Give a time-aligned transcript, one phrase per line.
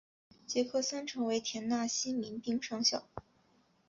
[0.47, 3.07] 杰克森成为田纳西民兵上校。